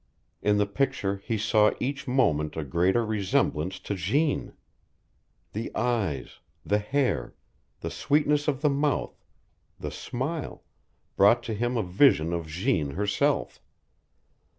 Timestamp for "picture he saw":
0.65-1.69